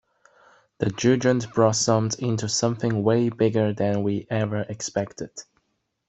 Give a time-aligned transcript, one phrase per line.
[0.79, 5.43] The Jugend blossomed into something way bigger than we ever expected.